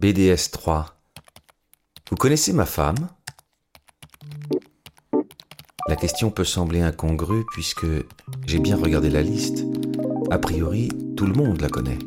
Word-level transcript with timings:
BDS 0.00 0.50
3. 0.52 0.86
Vous 2.08 2.16
connaissez 2.16 2.54
ma 2.54 2.64
femme? 2.64 3.10
La 5.88 5.96
question 5.96 6.30
peut 6.30 6.44
sembler 6.44 6.80
incongrue 6.80 7.44
puisque 7.52 7.84
j'ai 8.46 8.60
bien 8.60 8.78
regardé 8.78 9.10
la 9.10 9.20
liste. 9.20 9.66
A 10.30 10.38
priori, 10.38 10.88
tout 11.18 11.26
le 11.26 11.34
monde 11.34 11.60
la 11.60 11.68
connaît. 11.68 11.98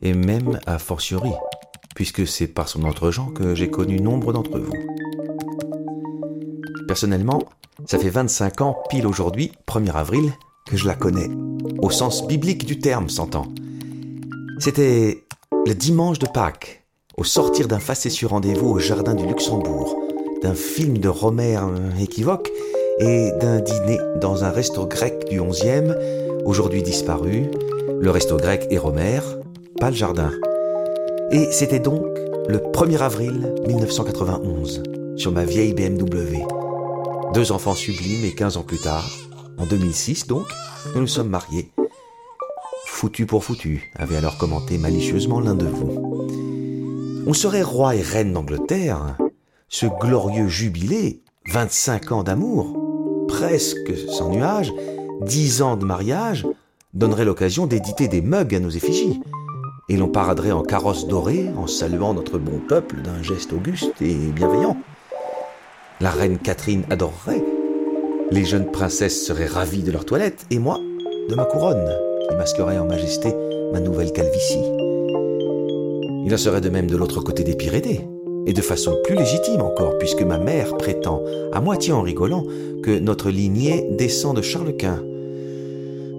Et 0.00 0.14
même 0.14 0.58
a 0.66 0.80
fortiori, 0.80 1.30
puisque 1.94 2.26
c'est 2.26 2.48
par 2.48 2.68
son 2.68 2.82
entre-gens 2.82 3.30
que 3.30 3.54
j'ai 3.54 3.70
connu 3.70 4.00
nombre 4.00 4.32
d'entre 4.32 4.58
vous. 4.58 4.74
Personnellement, 6.88 7.44
ça 7.86 8.00
fait 8.00 8.10
25 8.10 8.62
ans, 8.62 8.82
pile 8.90 9.06
aujourd'hui, 9.06 9.52
1er 9.68 9.92
avril, 9.92 10.32
que 10.66 10.76
je 10.76 10.88
la 10.88 10.96
connais. 10.96 11.30
Au 11.82 11.90
sens 11.90 12.26
biblique 12.26 12.66
du 12.66 12.80
terme, 12.80 13.08
s'entend. 13.08 13.46
C'était 14.58 15.24
le 15.64 15.74
dimanche 15.76 16.18
de 16.18 16.26
Pâques 16.26 16.81
au 17.16 17.24
sortir 17.24 17.68
d'un 17.68 17.78
facétieux 17.78 18.26
rendez-vous 18.26 18.68
au 18.68 18.78
jardin 18.78 19.14
du 19.14 19.26
Luxembourg, 19.26 19.96
d'un 20.42 20.54
film 20.54 20.98
de 20.98 21.08
Romer 21.08 21.58
équivoque 22.00 22.50
et 22.98 23.30
d'un 23.40 23.60
dîner 23.60 23.98
dans 24.20 24.44
un 24.44 24.50
resto 24.50 24.86
grec 24.86 25.28
du 25.28 25.40
11e, 25.40 25.96
aujourd'hui 26.44 26.82
disparu, 26.82 27.50
le 28.00 28.10
resto 28.10 28.36
grec 28.36 28.66
et 28.70 28.78
Romer, 28.78 29.20
pas 29.78 29.90
le 29.90 29.96
jardin. 29.96 30.30
Et 31.30 31.50
c'était 31.50 31.80
donc 31.80 32.04
le 32.48 32.58
1er 32.58 32.98
avril 32.98 33.54
1991, 33.66 34.82
sur 35.16 35.32
ma 35.32 35.44
vieille 35.44 35.74
BMW. 35.74 36.44
Deux 37.34 37.52
enfants 37.52 37.74
sublimes 37.74 38.24
et 38.24 38.34
15 38.34 38.56
ans 38.56 38.62
plus 38.62 38.78
tard, 38.78 39.08
en 39.58 39.66
2006 39.66 40.26
donc, 40.26 40.46
nous 40.94 41.02
nous 41.02 41.06
sommes 41.06 41.28
mariés. 41.28 41.70
Foutu 42.86 43.26
pour 43.26 43.44
foutu, 43.44 43.90
avait 43.96 44.16
alors 44.16 44.38
commenté 44.38 44.78
malicieusement 44.78 45.40
l'un 45.40 45.54
de 45.54 45.66
vous. 45.66 46.11
On 47.24 47.34
serait 47.34 47.62
roi 47.62 47.94
et 47.94 48.02
reine 48.02 48.32
d'Angleterre. 48.32 49.16
Ce 49.68 49.86
glorieux 49.86 50.48
jubilé, 50.48 51.22
25 51.52 52.12
ans 52.12 52.22
d'amour, 52.24 53.26
presque 53.28 53.96
sans 54.08 54.30
nuage, 54.30 54.72
10 55.22 55.62
ans 55.62 55.76
de 55.76 55.84
mariage, 55.84 56.46
donnerait 56.94 57.24
l'occasion 57.24 57.66
d'éditer 57.66 58.08
des 58.08 58.22
mugs 58.22 58.54
à 58.54 58.58
nos 58.58 58.70
effigies. 58.70 59.20
Et 59.88 59.96
l'on 59.96 60.08
paraderait 60.08 60.50
en 60.50 60.62
carrosse 60.62 61.06
dorée 61.06 61.48
en 61.56 61.68
saluant 61.68 62.12
notre 62.12 62.38
bon 62.38 62.58
peuple 62.58 63.02
d'un 63.02 63.22
geste 63.22 63.52
auguste 63.52 64.00
et 64.00 64.14
bienveillant. 64.14 64.76
La 66.00 66.10
reine 66.10 66.38
Catherine 66.38 66.84
adorerait. 66.90 67.44
Les 68.32 68.44
jeunes 68.44 68.70
princesses 68.72 69.24
seraient 69.24 69.46
ravies 69.46 69.84
de 69.84 69.92
leur 69.92 70.04
toilette 70.04 70.46
et 70.50 70.58
moi 70.58 70.78
de 71.28 71.34
ma 71.36 71.44
couronne 71.44 71.88
qui 72.28 72.34
masquerait 72.34 72.78
en 72.78 72.86
majesté 72.86 73.32
ma 73.72 73.78
nouvelle 73.78 74.12
calvitie. 74.12 74.91
Il 76.24 76.32
en 76.32 76.38
serait 76.38 76.60
de 76.60 76.68
même 76.68 76.88
de 76.88 76.96
l'autre 76.96 77.20
côté 77.20 77.44
des 77.44 77.56
Pyrénées, 77.56 78.08
et 78.46 78.52
de 78.52 78.62
façon 78.62 78.96
plus 79.04 79.16
légitime 79.16 79.60
encore, 79.60 79.98
puisque 79.98 80.22
ma 80.22 80.38
mère 80.38 80.76
prétend, 80.76 81.22
à 81.52 81.60
moitié 81.60 81.92
en 81.92 82.02
rigolant, 82.02 82.44
que 82.82 82.98
notre 82.98 83.30
lignée 83.30 83.88
descend 83.90 84.36
de 84.36 84.42
Charles 84.42 84.76
Quint. 84.76 85.02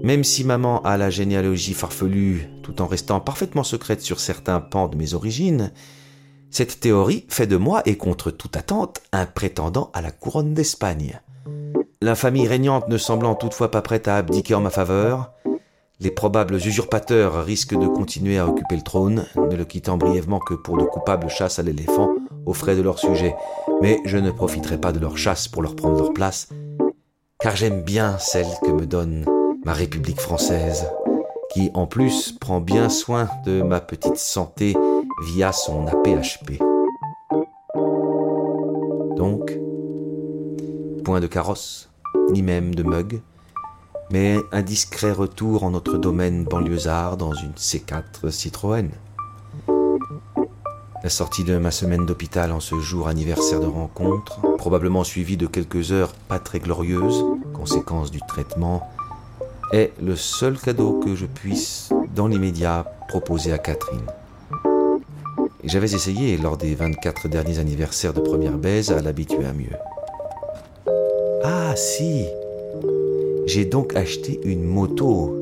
Même 0.04 0.24
si 0.24 0.44
maman 0.44 0.82
a 0.84 0.98
la 0.98 1.10
généalogie 1.10 1.74
farfelue, 1.74 2.50
tout 2.62 2.82
en 2.82 2.88
restant 2.88 3.22
parfaitement 3.22 3.64
secrète 3.64 4.02
sur 4.02 4.20
certains 4.20 4.60
pans 4.60 4.90
de 4.90 4.98
mes 4.98 5.14
origines, 5.14 5.72
cette 6.52 6.80
théorie 6.80 7.26
fait 7.30 7.48
de 7.48 7.58
moi, 7.58 7.82
et 7.86 7.98
contre 7.98 8.30
toute 8.30 8.58
attente, 8.58 9.02
un 9.12 9.26
prétendant 9.26 9.90
à 9.94 10.02
la 10.02 10.12
couronne 10.12 10.54
d'Espagne. 10.54 11.22
La 12.02 12.14
régnante 12.14 12.90
ne 12.90 12.98
semblant 12.98 13.36
toutefois 13.36 13.72
pas 13.72 13.82
prête 13.82 14.10
à 14.10 14.18
abdiquer 14.18 14.56
en 14.56 14.62
ma 14.62 14.70
faveur, 14.70 15.32
les 16.04 16.12
probables 16.12 16.56
usurpateurs 16.56 17.46
risquent 17.46 17.80
de 17.80 17.88
continuer 17.88 18.38
à 18.38 18.46
occuper 18.46 18.76
le 18.76 18.82
trône, 18.82 19.26
ne 19.38 19.56
le 19.56 19.64
quittant 19.64 19.98
brièvement 19.98 20.40
que 20.40 20.54
pour 20.54 20.78
de 20.78 20.84
coupables 20.84 21.30
chasses 21.30 21.60
à 21.60 21.64
l'éléphant 21.64 22.10
aux 22.46 22.54
frais 22.54 22.76
de 22.76 22.82
leur 22.82 23.00
sujet. 23.00 23.34
Mais 23.82 24.00
je 24.04 24.18
ne 24.18 24.30
profiterai 24.30 24.78
pas 24.78 24.92
de 24.92 25.00
leur 25.00 25.18
chasse 25.18 25.48
pour 25.48 25.62
leur 25.62 25.78
prendre 25.78 25.98
leur 25.98 26.12
place, 26.12 26.50
car 27.40 27.56
j'aime 27.56 27.84
bien 27.84 28.18
celle 28.20 28.48
que 28.66 28.72
me 28.72 28.86
donne 28.86 29.26
ma 29.64 29.72
République 29.72 30.20
française, 30.20 30.90
qui 31.54 31.72
en 31.74 31.88
plus 31.88 32.34
prend 32.34 32.60
bien 32.60 32.90
soin 32.90 33.30
de 33.46 33.62
ma 33.62 33.80
petite 33.80 34.18
santé 34.18 34.76
via 35.26 35.54
son 35.54 35.88
APHP. 35.88 36.60
Donc, 39.16 39.58
point 41.06 41.22
de 41.22 41.28
carrosse, 41.28 41.90
ni 42.32 42.42
même 42.42 42.76
de 42.76 42.84
mug, 42.84 43.22
mais 44.14 44.38
un 44.52 44.62
discret 44.62 45.12
retour 45.12 45.64
en 45.64 45.72
notre 45.72 45.98
domaine 45.98 46.44
banlieusard 46.44 47.18
dans 47.18 47.34
une 47.34 47.54
C4 47.54 48.30
Citroën. 48.30 48.92
La 51.04 51.10
sortie 51.10 51.44
de 51.44 51.58
ma 51.58 51.72
semaine 51.72 52.06
d'hôpital 52.06 52.52
en 52.52 52.60
ce 52.60 52.80
jour 52.80 53.08
anniversaire 53.08 53.60
de 53.60 53.66
rencontre, 53.66 54.40
probablement 54.58 55.04
suivie 55.04 55.36
de 55.36 55.48
quelques 55.48 55.92
heures 55.92 56.14
pas 56.28 56.38
très 56.38 56.60
glorieuses, 56.60 57.26
conséquence 57.54 58.12
du 58.12 58.20
traitement, 58.20 58.88
est 59.72 59.92
le 60.00 60.16
seul 60.16 60.60
cadeau 60.60 61.00
que 61.04 61.16
je 61.16 61.26
puisse, 61.26 61.90
dans 62.16 62.28
l'immédiat, 62.28 62.86
proposer 63.08 63.52
à 63.52 63.58
Catherine. 63.58 64.06
J'avais 65.64 65.92
essayé, 65.92 66.38
lors 66.38 66.58
des 66.58 66.76
24 66.76 67.30
derniers 67.30 67.58
anniversaires 67.58 68.14
de 68.14 68.22
première 68.22 68.60
baise, 68.60 68.92
à 68.92 69.02
l'habituer 69.02 69.46
à 69.46 69.54
mieux. 69.54 69.76
Ah 71.44 71.76
si, 71.76 72.28
j'ai 73.46 73.66
donc 73.66 73.96
acheté 73.96 74.40
une 74.44 74.64
moto. 74.64 75.38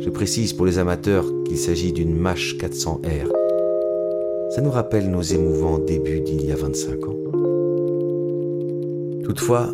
Je 0.00 0.10
précise 0.10 0.52
pour 0.52 0.66
les 0.66 0.78
amateurs 0.78 1.26
qu'il 1.44 1.58
s'agit 1.58 1.92
d'une 1.92 2.14
Mash 2.14 2.56
400R. 2.56 3.28
Ça 4.54 4.60
nous 4.60 4.70
rappelle 4.70 5.10
nos 5.10 5.22
émouvants 5.22 5.78
débuts 5.78 6.20
d'il 6.20 6.44
y 6.44 6.52
a 6.52 6.56
25 6.56 7.04
ans. 7.06 7.16
Toutefois, 9.24 9.72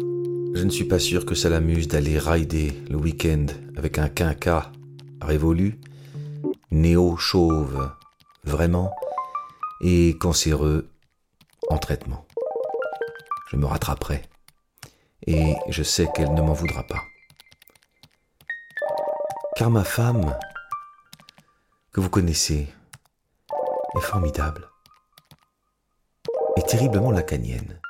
je 0.54 0.64
ne 0.64 0.70
suis 0.70 0.84
pas 0.84 0.98
sûr 0.98 1.26
que 1.26 1.34
ça 1.34 1.48
l'amuse 1.48 1.88
d'aller 1.88 2.18
rider 2.18 2.72
le 2.88 2.96
week-end 2.96 3.46
avec 3.76 3.98
un 3.98 4.08
quinca 4.08 4.72
révolu, 5.20 5.78
néo-chauve, 6.70 7.90
vraiment, 8.44 8.90
et 9.82 10.16
cancéreux 10.18 10.88
en 11.68 11.78
traitement. 11.78 12.24
Je 13.50 13.56
me 13.56 13.66
rattraperai. 13.66 14.22
Et 15.26 15.54
je 15.68 15.82
sais 15.82 16.08
qu'elle 16.14 16.32
ne 16.32 16.40
m'en 16.40 16.54
voudra 16.54 16.82
pas 16.84 17.02
car 19.58 19.70
ma 19.70 19.82
femme, 19.82 20.38
que 21.90 21.98
vous 22.00 22.10
connaissez, 22.10 22.68
est 23.96 24.00
formidable 24.00 24.70
et 26.56 26.62
terriblement 26.62 27.10
lacanienne. 27.10 27.80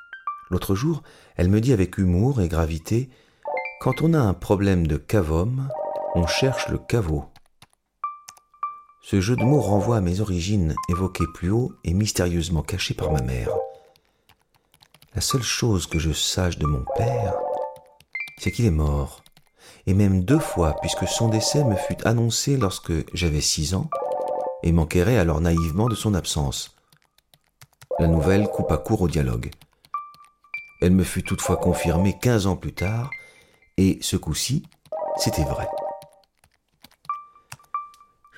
L'autre 0.48 0.74
jour, 0.74 1.02
elle 1.36 1.50
me 1.50 1.60
dit 1.60 1.74
avec 1.74 1.98
humour 1.98 2.40
et 2.40 2.48
gravité 2.48 3.10
Quand 3.82 4.00
on 4.00 4.14
a 4.14 4.18
un 4.18 4.32
problème 4.32 4.86
de 4.86 4.96
cavom, 4.96 5.68
on 6.14 6.26
cherche 6.26 6.70
le 6.70 6.78
caveau. 6.78 7.26
Ce 9.02 9.20
jeu 9.20 9.36
de 9.36 9.44
mots 9.44 9.60
renvoie 9.60 9.98
à 9.98 10.00
mes 10.00 10.20
origines 10.20 10.74
évoquées 10.88 11.26
plus 11.34 11.50
haut 11.50 11.74
et 11.84 11.92
mystérieusement 11.92 12.62
cachées 12.62 12.94
par 12.94 13.12
ma 13.12 13.20
mère. 13.20 13.50
La 15.14 15.20
seule 15.20 15.42
chose 15.42 15.86
que 15.86 15.98
je 15.98 16.12
sache 16.12 16.56
de 16.56 16.66
mon 16.66 16.86
père, 16.96 17.34
c'est 18.38 18.52
qu'il 18.52 18.64
est 18.64 18.70
mort 18.70 19.22
et 19.86 19.94
même 19.94 20.24
deux 20.24 20.38
fois 20.38 20.76
puisque 20.80 21.06
son 21.06 21.28
décès 21.28 21.64
me 21.64 21.76
fut 21.76 21.96
annoncé 22.04 22.56
lorsque 22.56 22.92
j'avais 23.14 23.40
six 23.40 23.74
ans 23.74 23.88
et 24.62 24.72
manquerait 24.72 25.18
alors 25.18 25.40
naïvement 25.40 25.88
de 25.88 25.94
son 25.94 26.14
absence. 26.14 26.76
La 27.98 28.06
nouvelle 28.06 28.48
coupa 28.48 28.76
court 28.76 29.02
au 29.02 29.08
dialogue. 29.08 29.50
Elle 30.80 30.92
me 30.92 31.04
fut 31.04 31.22
toutefois 31.22 31.56
confirmée 31.56 32.16
quinze 32.18 32.46
ans 32.46 32.56
plus 32.56 32.74
tard, 32.74 33.10
et 33.76 33.98
ce 34.00 34.16
coup-ci, 34.16 34.62
c'était 35.16 35.44
vrai. 35.44 35.68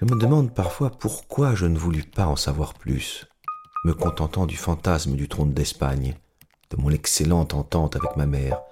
Je 0.01 0.07
me 0.07 0.19
demande 0.19 0.55
parfois 0.55 0.91
pourquoi 0.91 1.55
je 1.55 1.67
ne 1.67 1.79
voulus 1.79 2.05
pas 2.05 2.27
en 2.27 2.37
savoir 2.37 2.73
plus, 2.73 3.27
me 3.85 3.93
contentant 3.93 4.47
du 4.47 4.57
fantasme 4.57 5.15
du 5.15 5.29
trône 5.29 5.53
d'Espagne, 5.53 6.17
de 6.71 6.81
mon 6.81 6.91
excellente 6.91 7.53
entente 7.53 7.97
avec 7.97 8.17
ma 8.17 8.25
mère, 8.25 8.63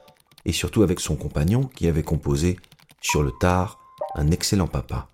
et 0.45 0.53
surtout 0.53 0.83
avec 0.83 1.01
son 1.01 1.17
compagnon 1.17 1.65
qui 1.65 1.89
avait 1.89 2.03
composé, 2.03 2.59
sur 3.01 3.23
le 3.23 3.33
tard, 3.33 3.79
un 4.15 4.31
excellent 4.31 4.67
papa. 4.67 5.09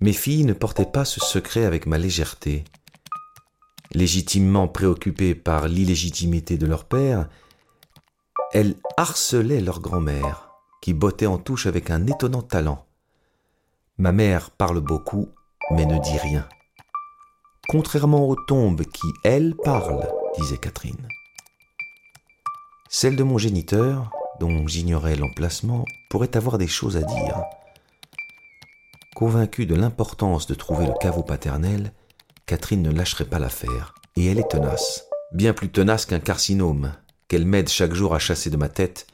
Mes 0.00 0.12
filles 0.12 0.44
ne 0.44 0.52
portaient 0.52 0.90
pas 0.90 1.04
ce 1.04 1.20
secret 1.20 1.64
avec 1.64 1.86
ma 1.86 1.98
légèreté. 1.98 2.64
Légitimement 3.92 4.68
préoccupées 4.68 5.34
par 5.34 5.68
l'illégitimité 5.68 6.58
de 6.58 6.66
leur 6.66 6.84
père, 6.84 7.28
elles 8.52 8.76
harcelaient 8.96 9.60
leur 9.60 9.80
grand-mère, 9.80 10.50
qui 10.82 10.92
bottait 10.92 11.26
en 11.26 11.38
touche 11.38 11.66
avec 11.66 11.90
un 11.90 12.06
étonnant 12.06 12.42
talent. 12.42 12.86
Ma 13.98 14.12
mère 14.12 14.50
parle 14.50 14.80
beaucoup, 14.80 15.28
mais 15.70 15.86
ne 15.86 15.98
dit 15.98 16.18
rien. 16.18 16.46
Contrairement 17.68 18.28
aux 18.28 18.36
tombes 18.36 18.84
qui, 18.84 19.08
elles, 19.24 19.56
parlent, 19.56 20.08
disait 20.38 20.58
Catherine. 20.58 21.08
Celle 22.88 23.16
de 23.16 23.24
mon 23.24 23.38
géniteur, 23.38 24.10
dont 24.40 24.66
j'ignorais 24.66 25.16
l'emplacement, 25.16 25.84
pourrait 26.10 26.36
avoir 26.36 26.58
des 26.58 26.68
choses 26.68 26.96
à 26.96 27.02
dire. 27.02 27.42
Convaincue 29.14 29.66
de 29.66 29.74
l'importance 29.74 30.46
de 30.46 30.54
trouver 30.54 30.86
le 30.86 30.92
caveau 31.00 31.22
paternel, 31.22 31.92
Catherine 32.46 32.82
ne 32.82 32.92
lâcherait 32.92 33.24
pas 33.24 33.38
l'affaire, 33.38 33.94
Et 34.16 34.26
elle 34.26 34.38
est 34.38 34.50
tenace, 34.50 35.06
bien 35.32 35.52
plus 35.52 35.70
tenace 35.70 36.06
qu'un 36.06 36.20
carcinome, 36.20 36.92
qu'elle 37.28 37.44
m'aide 37.44 37.68
chaque 37.68 37.94
jour 37.94 38.14
à 38.14 38.18
chasser 38.18 38.50
de 38.50 38.56
ma 38.56 38.68
tête 38.68 39.06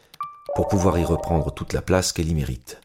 pour 0.54 0.68
pouvoir 0.68 0.98
y 0.98 1.04
reprendre 1.04 1.52
toute 1.52 1.72
la 1.72 1.82
place 1.82 2.12
qu'elle 2.12 2.28
y 2.28 2.34
mérite. 2.34 2.80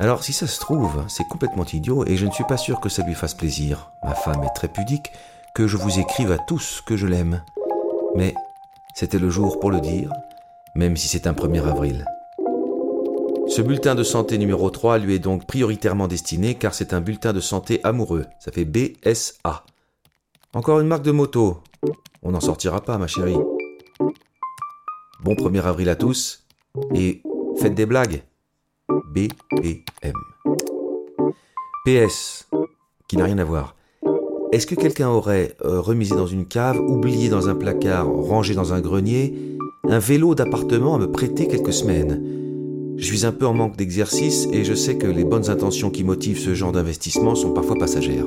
Alors 0.00 0.22
si 0.22 0.32
ça 0.32 0.46
se 0.46 0.60
trouve, 0.60 1.04
c'est 1.08 1.26
complètement 1.28 1.64
idiot 1.64 2.06
et 2.06 2.16
je 2.16 2.26
ne 2.26 2.30
suis 2.30 2.44
pas 2.44 2.56
sûr 2.56 2.80
que 2.80 2.88
ça 2.88 3.02
lui 3.02 3.14
fasse 3.14 3.34
plaisir. 3.34 3.90
Ma 4.04 4.14
femme 4.14 4.44
est 4.44 4.54
très 4.54 4.68
pudique, 4.68 5.10
que 5.54 5.66
je 5.66 5.76
vous 5.76 5.98
écrive 5.98 6.30
à 6.30 6.38
tous 6.38 6.82
que 6.86 6.96
je 6.96 7.06
l'aime. 7.06 7.42
Mais 8.14 8.34
c'était 8.94 9.18
le 9.18 9.30
jour 9.30 9.58
pour 9.58 9.70
le 9.70 9.80
dire, 9.80 10.12
même 10.78 10.96
si 10.96 11.08
c'est 11.08 11.26
un 11.26 11.32
1er 11.32 11.64
avril. 11.64 12.06
Ce 13.48 13.60
bulletin 13.62 13.96
de 13.96 14.04
santé 14.04 14.38
numéro 14.38 14.70
3 14.70 14.98
lui 14.98 15.14
est 15.14 15.18
donc 15.18 15.44
prioritairement 15.44 16.06
destiné 16.06 16.54
car 16.54 16.72
c'est 16.72 16.92
un 16.92 17.00
bulletin 17.00 17.32
de 17.32 17.40
santé 17.40 17.80
amoureux. 17.82 18.26
Ça 18.38 18.52
fait 18.52 18.64
BSA. 18.64 19.64
Encore 20.54 20.78
une 20.78 20.86
marque 20.86 21.02
de 21.02 21.10
moto. 21.10 21.58
On 22.22 22.30
n'en 22.30 22.40
sortira 22.40 22.80
pas, 22.80 22.96
ma 22.96 23.08
chérie. 23.08 23.36
Bon 25.24 25.34
1er 25.34 25.62
avril 25.62 25.88
à 25.88 25.96
tous 25.96 26.44
et 26.94 27.22
faites 27.60 27.74
des 27.74 27.86
blagues. 27.86 28.22
BPM. 29.12 30.14
PS, 31.84 32.48
qui 33.08 33.16
n'a 33.16 33.24
rien 33.24 33.38
à 33.38 33.44
voir. 33.44 33.74
Est-ce 34.52 34.66
que 34.66 34.76
quelqu'un 34.76 35.08
aurait 35.08 35.56
euh, 35.64 35.80
remisé 35.80 36.14
dans 36.14 36.26
une 36.28 36.46
cave, 36.46 36.78
oublié 36.78 37.28
dans 37.28 37.48
un 37.48 37.56
placard, 37.56 38.06
rangé 38.06 38.54
dans 38.54 38.72
un 38.72 38.80
grenier, 38.80 39.57
un 39.90 39.98
vélo 39.98 40.34
d'appartement 40.34 40.94
à 40.94 40.98
me 40.98 41.10
prêter 41.10 41.48
quelques 41.48 41.72
semaines 41.72 42.22
Je 42.98 43.04
suis 43.04 43.24
un 43.24 43.32
peu 43.32 43.46
en 43.46 43.54
manque 43.54 43.76
d'exercice 43.76 44.46
et 44.52 44.64
je 44.64 44.74
sais 44.74 44.96
que 44.96 45.06
les 45.06 45.24
bonnes 45.24 45.48
intentions 45.48 45.90
qui 45.90 46.04
motivent 46.04 46.38
ce 46.38 46.54
genre 46.54 46.72
d'investissement 46.72 47.34
sont 47.34 47.52
parfois 47.52 47.76
passagères. 47.76 48.26